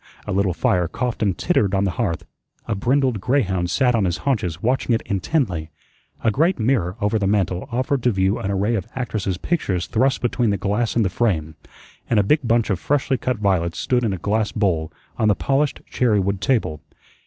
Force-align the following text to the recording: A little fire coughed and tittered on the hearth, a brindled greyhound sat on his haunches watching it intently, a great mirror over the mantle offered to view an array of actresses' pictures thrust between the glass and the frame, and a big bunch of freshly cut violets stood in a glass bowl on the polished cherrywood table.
A 0.25 0.31
little 0.31 0.55
fire 0.55 0.87
coughed 0.87 1.21
and 1.21 1.37
tittered 1.37 1.75
on 1.75 1.83
the 1.83 1.91
hearth, 1.91 2.25
a 2.67 2.73
brindled 2.73 3.21
greyhound 3.21 3.69
sat 3.69 3.93
on 3.93 4.05
his 4.05 4.17
haunches 4.25 4.59
watching 4.59 4.95
it 4.95 5.03
intently, 5.05 5.69
a 6.23 6.31
great 6.31 6.57
mirror 6.57 6.95
over 6.99 7.19
the 7.19 7.27
mantle 7.27 7.69
offered 7.71 8.01
to 8.01 8.11
view 8.11 8.39
an 8.39 8.49
array 8.49 8.73
of 8.73 8.87
actresses' 8.95 9.37
pictures 9.37 9.85
thrust 9.85 10.19
between 10.19 10.49
the 10.49 10.57
glass 10.57 10.95
and 10.95 11.05
the 11.05 11.09
frame, 11.11 11.55
and 12.09 12.19
a 12.19 12.23
big 12.23 12.39
bunch 12.43 12.71
of 12.71 12.79
freshly 12.79 13.19
cut 13.19 13.37
violets 13.37 13.77
stood 13.77 14.03
in 14.03 14.11
a 14.11 14.17
glass 14.17 14.51
bowl 14.51 14.91
on 15.19 15.27
the 15.27 15.35
polished 15.35 15.81
cherrywood 15.87 16.41
table. 16.41 16.81